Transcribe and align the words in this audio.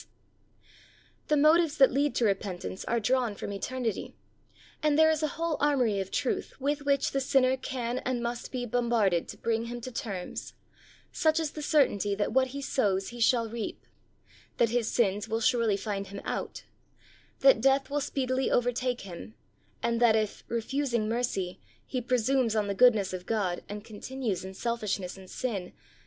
SAVING 0.01 0.13
TRUTH. 0.15 0.67
Ill 1.13 1.27
The 1.27 1.37
motives 1.43 1.77
that 1.77 1.91
lead 1.91 2.15
to 2.15 2.25
repentance 2.25 2.83
are 2.85 2.99
drawn 2.99 3.35
from 3.35 3.53
eternity, 3.53 4.15
and 4.81 4.97
there 4.97 5.11
is 5.11 5.21
a 5.21 5.27
whole 5.37 5.57
armory 5.59 5.99
of 5.99 6.09
truth 6.09 6.59
with 6.59 6.85
which 6.85 7.11
the 7.11 7.21
sinner 7.21 7.55
can 7.55 7.99
and 7.99 8.19
must 8.23 8.51
be 8.51 8.65
bombarded 8.65 9.27
to 9.27 9.37
bring 9.37 9.65
him 9.65 9.79
to 9.81 9.91
terms, 9.91 10.55
such 11.11 11.39
as 11.39 11.51
the 11.51 11.61
certainty 11.61 12.15
that 12.15 12.31
what 12.33 12.47
he 12.47 12.63
sows 12.63 13.09
he 13.09 13.19
shall 13.19 13.47
reap; 13.47 13.85
that 14.57 14.69
his 14.69 14.91
sins 14.91 15.29
will 15.29 15.39
surely 15.39 15.77
find 15.77 16.07
him 16.07 16.21
out; 16.25 16.63
that 17.41 17.61
death 17.61 17.91
will 17.91 18.01
speedily 18.01 18.49
over 18.49 18.71
take 18.71 19.01
him; 19.01 19.35
and 19.83 19.99
that 20.01 20.15
if, 20.15 20.43
refusing 20.47 21.07
mercy, 21.07 21.59
he 21.85 22.01
presumes 22.01 22.55
on 22.55 22.65
the 22.65 22.73
goodness 22.73 23.13
of 23.13 23.27
God, 23.27 23.61
and 23.69 23.85
con 23.85 23.97
tinues 23.97 24.43
in 24.43 24.55
selfishness 24.55 25.15
and 25.15 25.29
sin. 25.29 25.73